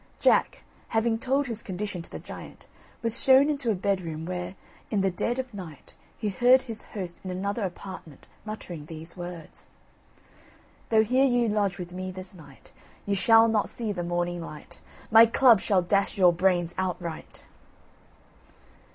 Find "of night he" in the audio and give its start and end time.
5.37-6.29